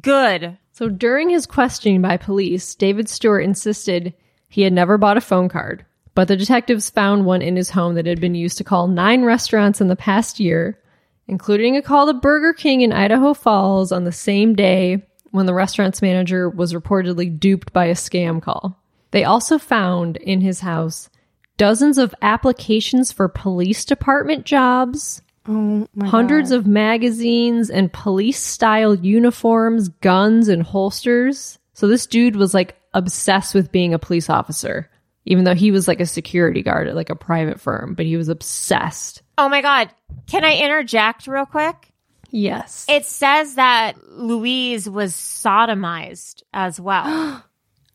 [0.01, 0.57] Good.
[0.71, 4.13] So during his questioning by police, David Stewart insisted
[4.47, 5.83] he had never bought a phone card,
[6.13, 9.23] but the detectives found one in his home that had been used to call nine
[9.23, 10.79] restaurants in the past year,
[11.27, 15.53] including a call to Burger King in Idaho Falls on the same day when the
[15.55, 18.79] restaurant's manager was reportedly duped by a scam call.
[19.11, 21.09] They also found in his house
[21.57, 28.95] dozens of applications for police department jobs, Oh my hundreds of magazines and police style
[28.95, 31.57] uniforms, guns, and holsters.
[31.73, 34.89] So this dude was like obsessed with being a police officer,
[35.25, 38.15] even though he was like a security guard at like a private firm, but he
[38.15, 39.23] was obsessed.
[39.37, 39.89] Oh my god.
[40.27, 41.91] Can I interject real quick?
[42.29, 42.85] Yes.
[42.87, 47.43] It says that Louise was sodomized as well.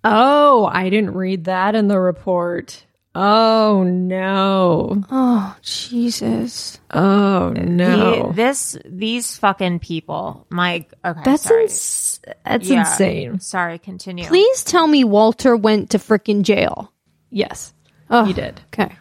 [0.05, 2.85] oh, I didn't read that in the report.
[3.17, 5.05] Oh no.
[5.11, 6.81] Oh, Jesus.
[6.91, 8.29] Oh no.
[8.29, 10.47] The- this these fucking people.
[10.51, 11.21] My okay.
[11.25, 11.63] that's sorry.
[11.65, 12.81] ins- that's Yeah.
[12.81, 13.39] insane.
[13.41, 14.25] Sorry, continue.
[14.25, 16.93] Please tell me Walter went to frickin' jail.
[17.31, 17.73] Yes.
[18.11, 18.61] Oh, He did.
[18.73, 18.95] Okay.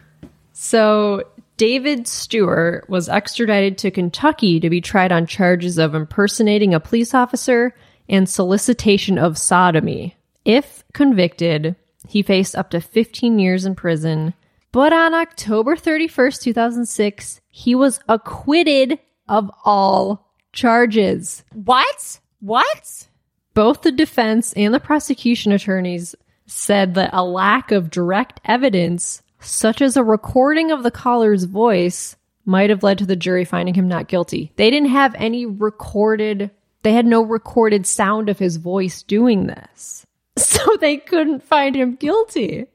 [0.52, 1.24] So
[1.56, 7.14] David Stewart was extradited to Kentucky to be tried on charges of impersonating a police
[7.14, 7.74] officer
[8.08, 10.16] and solicitation of sodomy.
[10.44, 11.76] If convicted,
[12.06, 14.34] he faced up to 15 years in prison.
[14.72, 21.44] But on October 31st, 2006, he was acquitted of all charges.
[21.52, 22.20] What?
[22.40, 23.08] What?
[23.54, 26.14] Both the defense and the prosecution attorneys
[26.46, 32.16] said that a lack of direct evidence, such as a recording of the caller's voice,
[32.44, 34.52] might have led to the jury finding him not guilty.
[34.56, 36.50] They didn't have any recorded,
[36.82, 40.04] they had no recorded sound of his voice doing this.
[40.38, 42.66] So they couldn't find him guilty.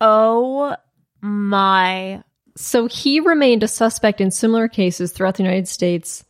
[0.00, 0.76] Oh
[1.20, 2.22] my
[2.56, 6.24] So he remained a suspect in similar cases throughout the United States,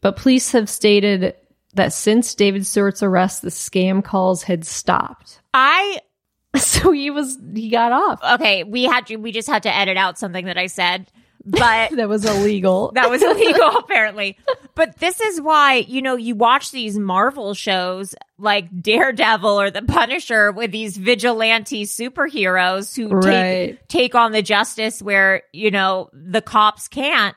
[0.00, 1.34] but police have stated
[1.74, 5.40] that since David Stewart's arrest, the scam calls had stopped.
[5.54, 6.00] I
[6.56, 8.20] So he was he got off.
[8.40, 11.10] okay, we had to we just had to edit out something that I said.
[11.46, 12.90] But That was illegal.
[12.94, 14.36] that was illegal apparently.
[14.74, 19.82] But this is why, you know, you watch these Marvel shows like Daredevil or The
[19.82, 23.78] Punisher with these vigilante superheroes who Right.
[23.88, 27.36] take take on the justice where, you know, the cops can't.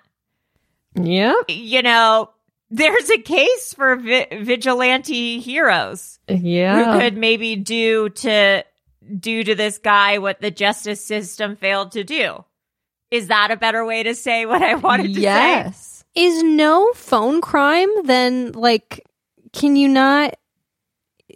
[0.96, 1.34] yeah.
[1.48, 2.32] You know,
[2.72, 6.94] there's a case for vi- vigilante heroes Yeah.
[6.94, 8.64] who could maybe do to
[9.20, 12.44] do to this guy what the justice system failed to do.
[13.12, 15.22] Is that a better way to say what I wanted to say?
[15.22, 16.04] yes.
[16.16, 19.06] Is no phone crime then like
[19.54, 20.36] can you not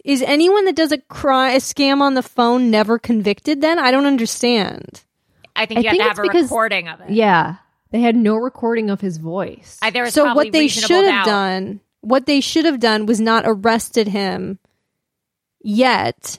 [0.04, 3.78] is anyone that does a crime a scam on the phone never convicted then?
[3.78, 5.02] I don't understand.
[5.56, 7.10] I think you think have it's to have a because- recording of it.
[7.10, 7.56] Yeah.
[7.90, 9.78] They had no recording of his voice.
[9.80, 13.20] I, there was so what they should have done what they should have done was
[13.20, 14.58] not arrested him
[15.62, 16.38] yet.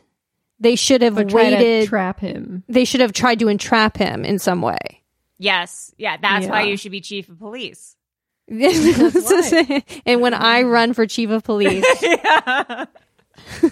[0.59, 2.63] They should have but to waited trap him.
[2.69, 5.01] they should have tried to entrap him in some way.
[5.37, 7.95] Yes, yeah, that's why you should be chief of police.
[8.47, 8.61] and
[10.21, 10.69] when I mm-hmm.
[10.69, 11.83] run for chief of police,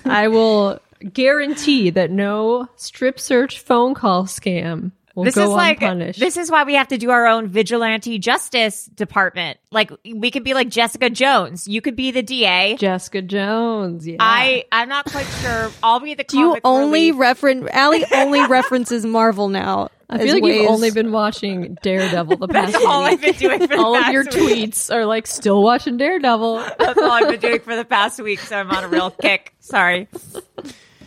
[0.06, 0.80] I will
[1.12, 6.20] guarantee that no strip search phone call scam will this go is like unpunished.
[6.20, 9.60] this is why we have to do our own vigilante justice department.
[9.72, 11.68] Like we could be like Jessica Jones.
[11.68, 12.76] You could be the DA.
[12.78, 14.08] Jessica Jones.
[14.08, 14.18] Yeah.
[14.20, 15.72] I I'm not quite sure.
[15.82, 19.90] I'll be the do you only reference Allie only references Marvel now?
[20.14, 23.14] I feel like ways- you've only been watching Daredevil the past That's all week.
[23.14, 24.32] I've been doing for the All of your week.
[24.32, 26.56] tweets are like still watching Daredevil.
[26.80, 29.54] That's all I've been doing for the past week, so I'm on a real kick.
[29.60, 30.08] Sorry.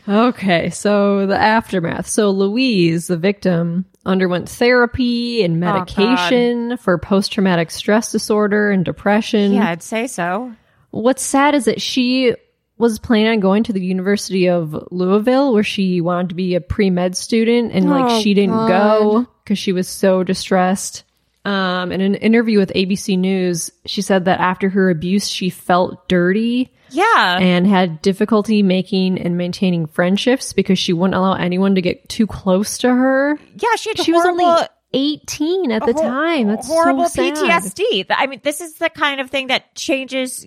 [0.09, 2.07] Okay, so the aftermath.
[2.07, 8.85] So Louise, the victim, underwent therapy and Oh, medication for post traumatic stress disorder and
[8.85, 9.55] depression.
[9.55, 10.53] Yeah, I'd say so.
[10.91, 12.35] What's sad is that she
[12.79, 16.61] was planning on going to the University of Louisville where she wanted to be a
[16.61, 18.69] pre-med student and like Oh, she didn't God.
[18.69, 21.05] go because she was so distressed.
[21.45, 26.09] Um, in an interview with ABC News, she said that after her abuse, she felt
[26.09, 27.39] dirty Yeah.
[27.41, 32.27] and had difficulty making and maintaining friendships because she wouldn't allow anyone to get too
[32.27, 33.39] close to her.
[33.57, 34.45] yeah, she had She was only
[34.93, 36.49] 18 at the hor- time.
[36.49, 37.35] That's horrible so sad.
[37.37, 38.07] PTSD.
[38.11, 40.45] I mean, this is the kind of thing that changes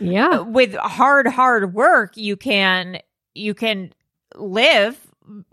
[0.00, 0.40] Yeah.
[0.40, 2.98] with hard hard work you can
[3.34, 3.92] you can
[4.34, 4.98] live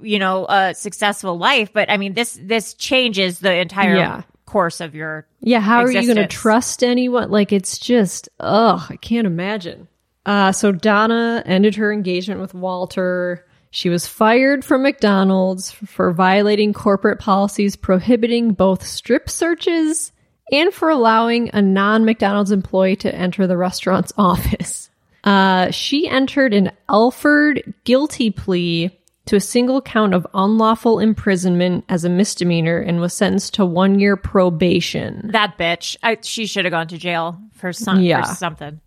[0.02, 4.22] you know a successful life but i mean this this changes the entire Yeah.
[4.46, 7.30] course of your Yeah, how are you going to trust anyone?
[7.30, 9.88] Like, it's just, ugh, I can't imagine.
[10.26, 13.46] Uh, so Donna ended her engagement with Walter.
[13.72, 20.12] She was fired from McDonald's for violating corporate policies prohibiting both strip searches
[20.52, 24.90] and for allowing a non McDonald's employee to enter the restaurant's office.
[25.24, 28.92] Uh, she entered an Alford guilty plea
[29.26, 34.00] to a single count of unlawful imprisonment as a misdemeanor and was sentenced to one
[34.00, 35.32] year probation.
[35.34, 38.24] that bitch I, she should have gone to jail for some Yeah.
[38.24, 38.80] for something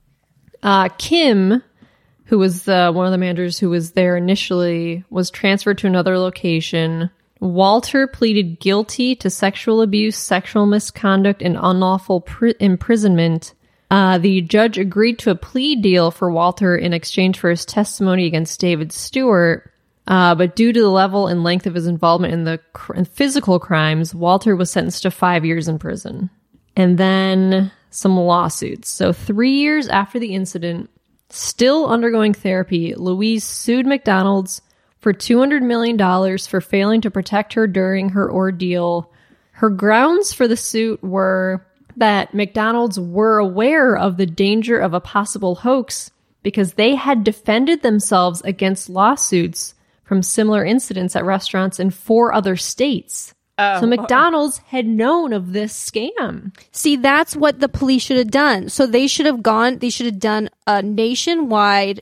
[0.63, 1.63] Uh, Kim,
[2.25, 6.17] who was the one of the managers who was there initially, was transferred to another
[6.19, 7.11] location.
[7.41, 13.55] Walter pleaded guilty to sexual abuse, sexual misconduct, and unlawful pri- imprisonment.
[13.91, 18.27] Uh, the judge agreed to a plea deal for Walter in exchange for his testimony
[18.27, 19.73] against David Stewart.
[20.07, 23.05] Uh, but due to the level and length of his involvement in the cr- in
[23.05, 26.31] physical crimes, Walter was sentenced to five years in prison.
[26.77, 28.91] And then some lawsuits.
[28.91, 30.91] So, three years after the incident,
[31.31, 34.63] still undergoing therapy, Louise sued McDonald's
[35.01, 39.11] for $200 million for failing to protect her during her ordeal.
[39.53, 45.01] Her grounds for the suit were that McDonald's were aware of the danger of a
[45.01, 46.11] possible hoax
[46.43, 49.75] because they had defended themselves against lawsuits
[50.05, 53.35] from similar incidents at restaurants in four other states.
[53.59, 56.57] Oh, so McDonald's had known of this scam.
[56.73, 58.71] See, that's what the police should have done.
[58.71, 62.01] So they should have gone, they should have done a nationwide,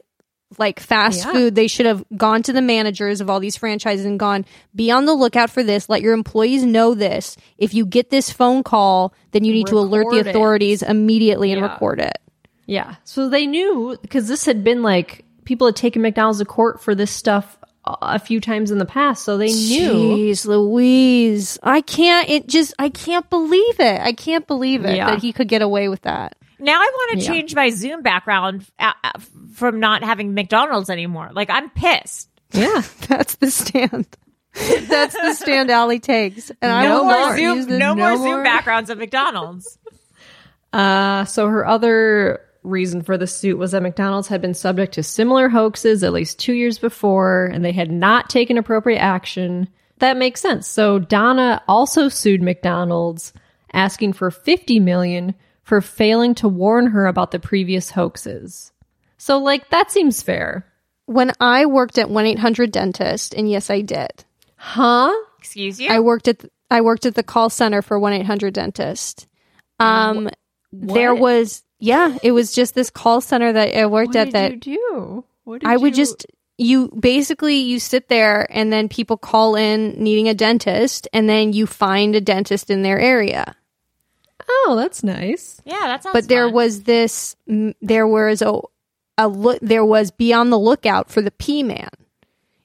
[0.56, 1.32] like fast Yeah.
[1.32, 1.54] food.
[1.54, 5.04] They should have gone to the managers of all these franchises and gone, be on
[5.04, 5.88] the lookout for this.
[5.88, 7.36] Let your employees know this.
[7.58, 10.30] If you get this phone call, then you need to alert the Record it.
[10.30, 11.72] authorities immediately and Yeah.
[11.72, 12.18] record it.
[12.66, 12.94] Yeah.
[13.04, 16.94] So they knew because this had been like people had taken McDonald's to court for
[16.94, 19.92] this stuff a- a few times in the past, so they knew.
[19.92, 21.58] Jeez, Louise.
[21.62, 24.00] I can't, it just, I can't believe it.
[24.00, 25.10] I can't believe it Yeah.
[25.10, 26.36] that he could get away with that.
[26.58, 27.32] Now i want to Yeah.
[27.32, 29.10] change my zoom background uh, uh,
[29.54, 32.82] from not having mcdonald's anymore like i'm pissed Yeah.
[33.08, 34.06] That's the stand.
[34.88, 36.50] That's the stand Allie takes.
[36.62, 38.42] And I No will more not Zoom, use this no, more zoom more.
[38.44, 39.78] backgrounds of mcdonald's
[40.72, 45.02] Uh, so her other reason for the suit was that McDonald's had been subject to
[45.02, 49.68] similar hoaxes at least two years before, and they had not taken appropriate action.
[50.00, 50.66] That makes sense.
[50.66, 53.32] So Donna also sued McDonald's,
[53.72, 55.34] asking for fifty million
[55.68, 58.72] for failing to warn her about the previous hoaxes.
[59.18, 60.64] So, like, that seems fair,
[61.06, 64.24] When I worked at 1-800 dentist, and yes, I did.
[64.56, 65.12] huh?
[65.38, 69.26] excuse you I worked at I worked at the call center for 1-800 dentist.
[69.78, 70.28] Um
[70.72, 74.34] there was yeah, it was just this call center that I worked What at did
[74.34, 75.24] that you do?
[75.44, 76.26] What did I would you- just
[76.58, 81.52] you basically you sit there and then people call in needing a dentist and then
[81.52, 83.54] you find a dentist in their area.
[84.48, 85.60] Oh, that's nice.
[85.64, 86.12] Yeah, that sounds.
[86.12, 86.54] but there fun.
[86.54, 87.36] was this
[87.82, 88.60] there was a
[89.18, 91.90] a look there was be on the lookout for the P man.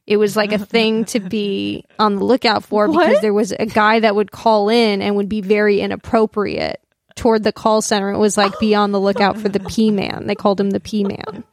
[0.05, 3.65] It was like a thing to be on the lookout for because there was a
[3.65, 6.79] guy that would call in and would be very inappropriate
[7.15, 8.11] toward the call center.
[8.11, 10.27] It was like be on the lookout for the P man.
[10.27, 11.43] They called him the P man.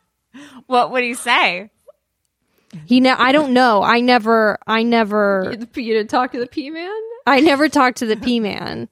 [0.66, 1.70] What would he say?
[2.86, 3.82] He ne- I don't know.
[3.82, 7.00] I never I never You you didn't talk to the P man?
[7.26, 8.88] I never talked to the P man.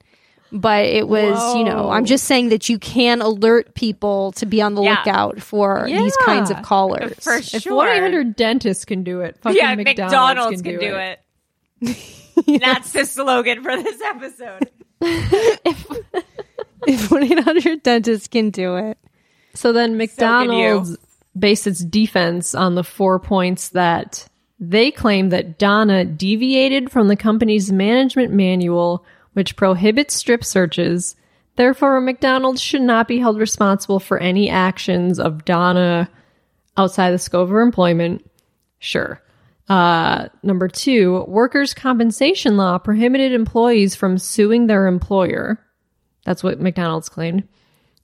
[0.50, 4.62] But it was, you know, I'm just saying that you can alert people to be
[4.62, 4.96] on the Yeah.
[4.96, 7.12] lookout for these kinds of callers.
[7.20, 7.74] For If sure.
[7.74, 11.20] one eight hundred dentists can do it, fucking yeah, McDonald's, McDonald's, can, do, it.
[11.82, 12.60] it.
[12.60, 14.70] That's the slogan for this episode.
[16.86, 18.98] if 1 800 dentists can do it.
[19.54, 20.96] So then can McDonald's
[21.38, 24.26] based its defense on the four points that
[24.60, 29.04] they claim that Donna deviated from the company's management manual,
[29.38, 31.14] which prohibits strip searches.
[31.54, 36.10] Therefore, McDonald's should not be held responsible for any actions of Donna
[36.76, 38.28] outside the scope of her employment.
[38.80, 39.22] Sure.
[39.68, 45.64] Uh, number two, workers' compensation law prohibited employees from suing their employer.
[46.24, 47.46] That's what McDonald's claimed.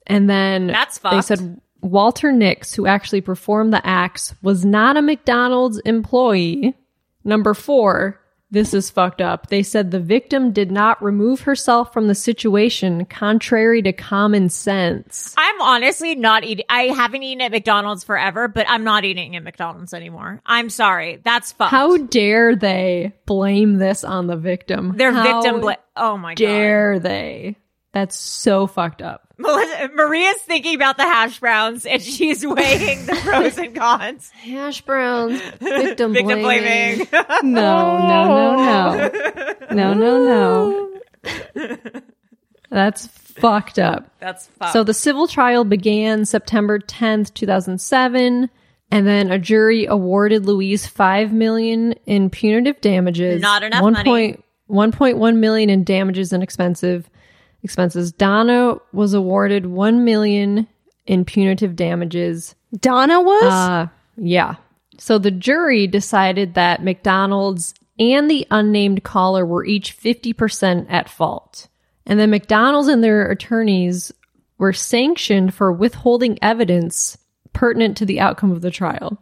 [0.07, 1.25] And then That's they fucked.
[1.25, 6.77] said Walter Nix, who actually performed the acts, was not a McDonald's employee.
[7.25, 8.21] Number four,
[8.55, 9.47] this is fucked up.
[9.47, 15.35] They said the victim did not remove herself from the situation, contrary to common sense.
[15.37, 16.65] I'm honestly not eating.
[16.69, 20.41] I haven't eaten at McDonald's forever, but I'm not eating at McDonald's anymore.
[20.45, 21.19] I'm sorry.
[21.21, 21.71] That's fucked.
[21.71, 24.93] How dare they blame this on the victim?
[24.95, 25.59] They're How victim.
[25.59, 26.37] Bla- oh my god.
[26.37, 27.57] dare they?
[27.91, 29.24] That's so fucked up.
[29.37, 34.29] Melissa, Maria's thinking about the hash browns and she's weighing the pros and cons.
[34.29, 37.05] Hash browns, victim, Victim blaming.
[37.05, 37.07] blaming.
[37.43, 38.95] No, no, no,
[39.69, 39.93] no.
[39.93, 40.91] No, no,
[41.53, 41.91] no.
[42.69, 44.09] That's fucked up.
[44.19, 44.73] That's fucked.
[44.73, 48.49] So the civil trial began September 10th, 2007,
[48.91, 53.41] and then a jury awarded Louise 5 million in punitive damages.
[53.41, 54.09] Not enough One money.
[54.09, 57.07] point- 1.1 million in damages and expensive
[57.65, 58.13] expenses.
[58.13, 60.67] Donna was awarded 1 million
[61.05, 62.55] in punitive damages.
[62.79, 63.43] Donna was?
[63.43, 64.55] Uh, yeah.
[64.97, 71.67] So the jury decided that McDonald's and the unnamed caller were each 50% at fault.
[72.05, 74.13] And then McDonald's and their attorneys
[74.57, 77.17] were sanctioned for withholding evidence
[77.51, 79.21] pertinent to the outcome of the trial.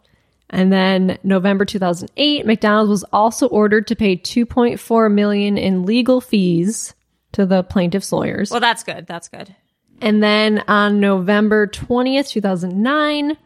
[0.49, 6.93] And then November 2008, McDonald's was also ordered to pay 2.4 million in legal fees
[7.34, 8.51] to the plaintiff's lawyers.
[8.51, 9.05] well, that's good.
[9.07, 9.55] That's good.
[10.01, 13.38] And then on November 20th, 2009,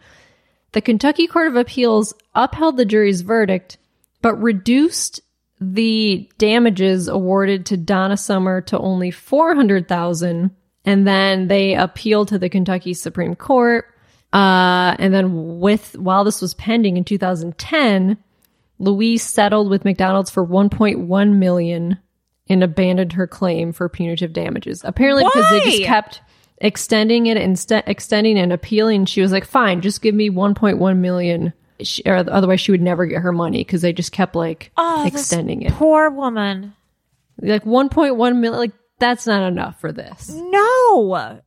[0.71, 3.77] the Kentucky Court of Appeals upheld the jury's verdict,
[4.21, 5.21] but reduced
[5.59, 10.51] the damages awarded to Donna Summer to only 400,000.
[10.85, 13.85] And then they appealed to the Kentucky Supreme Court.
[14.33, 18.17] Uh, and then with, while this was pending in 2010,
[18.79, 21.97] Louise settled with McDonald's for 1.1 million
[22.49, 24.81] and abandoned her claim for punitive damages.
[24.83, 26.21] Apparently, because they just kept
[26.59, 29.05] extending it and st- extending and appealing.
[29.05, 33.05] She was like, "Fine, just give me 1.1 million." She, or otherwise, she would never
[33.05, 35.73] get her money because they just kept like Oh, this extending it.
[35.73, 36.73] Poor woman.
[37.39, 38.59] Like 1.1 million.
[38.59, 40.29] Like that's not enough for this.
[40.33, 41.39] No.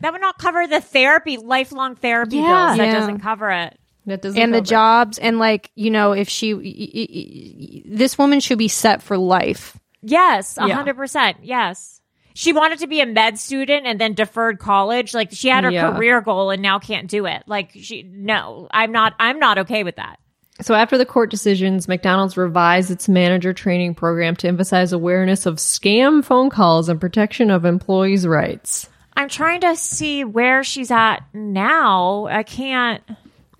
[0.00, 2.66] That would not cover the therapy, lifelong therapy Yeah.
[2.66, 2.78] bills.
[2.78, 2.92] That Yeah.
[2.98, 3.78] doesn't cover it.
[4.06, 4.40] That doesn't.
[4.40, 4.68] and the cover it.
[4.68, 9.02] jobs and like, you know, if she y- y- y- this woman should be set
[9.02, 9.76] for life.
[10.06, 10.74] Yes, a Yeah.
[10.74, 11.38] hundred percent.
[11.42, 12.00] Yes.
[12.34, 15.14] She wanted to be a med student and then deferred college.
[15.14, 15.92] Like she had her Yeah.
[15.92, 17.42] career goal and now can't do it.
[17.46, 20.18] Like she no, I'm not I'm not okay with that.
[20.62, 25.56] So after the court decisions, McDonald's revised its manager training program to emphasize awareness of
[25.56, 28.88] scam phone calls and protection of employees' rights.
[29.18, 32.26] I'm trying to see where she's at now.
[32.26, 33.02] I can't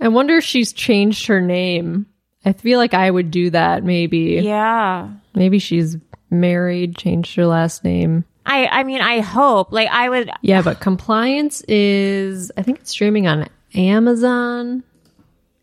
[0.01, 2.05] I wonder if she's changed her name.
[2.45, 4.41] I feel like I would do that maybe.
[4.45, 5.09] Yeah.
[5.35, 5.97] Maybe she's
[6.31, 8.25] married, changed her last name.
[8.45, 9.73] I I mean I hope.
[9.73, 14.85] Like I would Yeah, but compliance is I think it's streaming on Amazon.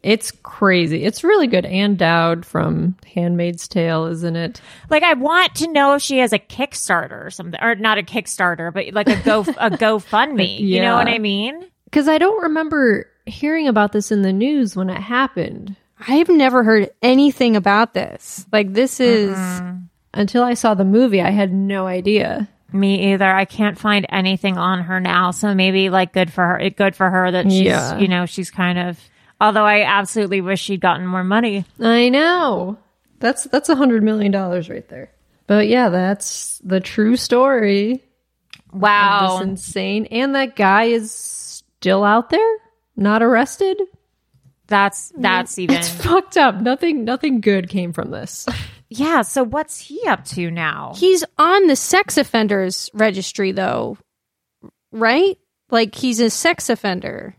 [0.02, 1.06] It's crazy.
[1.06, 1.66] It's really good.
[1.66, 4.60] Ann Dowd from Handmaid's Tale, isn't it?
[4.90, 8.04] like I want to know if she has a Kickstarter or something or not a
[8.04, 10.60] Kickstarter, but like a go a GoFundMe.
[10.60, 11.66] You know what I mean?
[11.86, 16.64] Because I don't remember hearing about this in the news when it happened I've never
[16.64, 18.46] heard anything about this.
[18.52, 19.84] Like this is mm-hmm.
[20.14, 21.22] Until I saw the movie.
[21.22, 22.48] I had no idea.
[22.72, 23.26] Me either.
[23.32, 25.32] I can't find anything on her now.
[25.32, 26.70] So maybe like good for her.
[26.70, 27.98] Good for her that she's, Yeah.
[28.00, 29.00] you know, she's kind of,
[29.40, 31.66] although I absolutely wish she'd gotten more money.
[31.80, 32.78] I know.
[33.20, 35.12] That's that's a hundred million dollars right there.
[35.46, 38.04] But yeah, that's the true story.
[38.72, 39.38] Wow.
[39.40, 40.06] This insane.
[40.08, 42.58] And that guy is still out there,
[42.96, 43.80] not arrested.
[44.68, 46.56] That's, that's even, It's fucked up.
[46.56, 48.48] Nothing nothing good came from this.
[48.98, 49.22] yeah.
[49.22, 50.94] So what's he up to now?
[50.96, 53.98] He's on the sex offenders registry, though,
[54.92, 55.38] right?
[55.70, 57.36] Like he's a sex offender.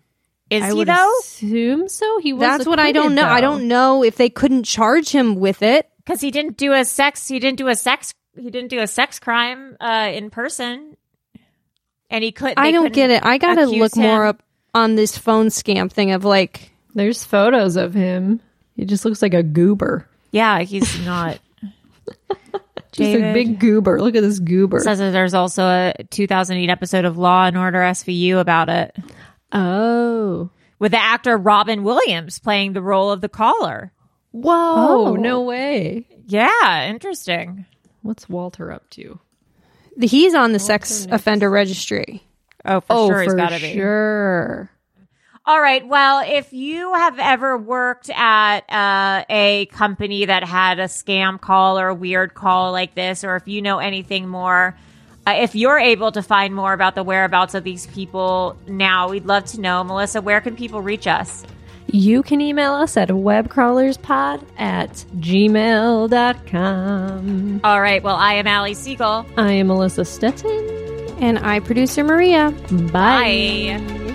[0.51, 1.13] Is I he would though?
[1.21, 2.19] assume so.
[2.19, 3.29] He was That's what I don't acquitted, know.
[3.29, 5.89] I don't know if they couldn't charge him with it.
[6.05, 8.87] Because he didn't do a sex, he didn't do a sex, he didn't do a
[8.87, 10.97] sex crime uh, in person.
[12.11, 12.59] And he couldn't.
[12.59, 13.25] I don't couldn't get it.
[13.25, 14.43] I gotta accuse look more up
[14.75, 18.41] on this phone scam thing of like There's photos of him.
[18.77, 20.07] He just looks like a goober.
[20.31, 21.39] Yeah, he's not.
[22.93, 24.01] Just a big goober.
[24.01, 24.79] Look at this goober.
[24.79, 28.97] says that there's also a 2008 episode of Law and Order SVU about it,
[29.53, 30.51] oh.
[30.79, 33.93] with the actor Robin Williams playing the role of the caller.
[34.31, 35.15] Whoa, Oh.
[35.17, 36.07] no way.
[36.27, 37.67] Yeah, interesting.
[38.03, 39.19] What's Walter up to?
[40.01, 42.23] he's on the sex offender registry.
[42.65, 43.73] Oh, for oh, sure, he's for got to be.
[43.75, 44.71] sure.
[45.47, 45.86] All right.
[45.86, 51.78] Well, if you have ever worked at uh, a company that had a scam call
[51.78, 54.74] or a weird call like this, or if you know anything more,
[55.26, 59.26] uh, if you're able to find more about the whereabouts of these people now, we'd
[59.26, 59.84] love to know.
[59.84, 61.45] Melissa, where can people reach us?
[61.88, 66.11] You can email us at webcrawlerspod at gmail.com.
[67.62, 68.03] All right.
[68.03, 69.26] Well, I am Allie Siegel.
[69.36, 71.20] I am Melissa Stetten.
[71.20, 72.51] And I, producer Maria.
[72.70, 73.78] Bye.
[73.78, 74.14] Bye.